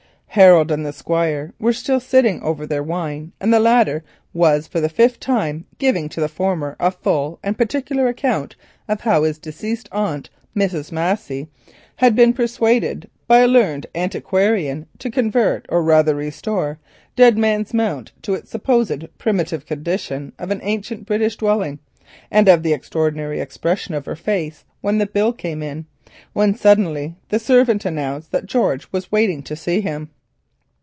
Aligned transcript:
Harold 0.35 0.71
and 0.71 0.85
the 0.85 0.93
Squire 0.93 1.51
were 1.59 1.73
still 1.73 1.99
sitting 1.99 2.41
over 2.41 2.65
their 2.65 2.81
wine. 2.81 3.33
The 3.41 3.59
latter 3.59 4.01
was 4.33 4.65
for 4.65 4.79
the 4.79 4.87
fifth 4.87 5.19
time 5.19 5.65
giving 5.77 6.03
his 6.09 6.15
guest 6.31 6.37
a 6.79 6.91
full 6.93 7.37
and 7.43 7.57
particular 7.57 8.07
account 8.07 8.55
of 8.87 9.01
how 9.01 9.23
his 9.23 9.37
deceased 9.37 9.89
aunt, 9.91 10.29
Mrs. 10.55 10.89
Massey, 10.89 11.49
had 11.97 12.15
been 12.15 12.31
persuaded 12.31 13.09
by 13.27 13.39
a 13.39 13.47
learned 13.49 13.87
antiquarian 13.93 14.85
to 14.99 15.11
convert 15.11 15.65
or 15.67 15.83
rather 15.83 16.13
to 16.13 16.19
restore 16.19 16.79
Dead 17.17 17.37
Man's 17.37 17.73
Mount 17.73 18.13
into 18.15 18.33
its 18.33 18.49
supposed 18.51 19.03
primitive 19.17 19.65
condition 19.65 20.31
of 20.39 20.49
an 20.49 20.61
ancient 20.63 21.05
British 21.05 21.35
dwelling, 21.35 21.79
and 22.31 22.47
of 22.47 22.63
the 22.63 22.71
extraordinary 22.71 23.41
expression 23.41 23.93
of 23.93 24.05
her 24.05 24.15
face 24.15 24.63
when 24.79 24.97
the 24.97 25.05
bill 25.07 25.33
came 25.33 25.61
in, 25.61 25.87
when 26.31 26.55
suddenly 26.55 27.15
the 27.27 27.37
servant 27.37 27.83
announced 27.83 28.31
that 28.31 28.45
George 28.45 28.87
was 28.93 29.11
waiting 29.11 29.43
to 29.43 29.57
see 29.57 29.81
him. 29.81 30.09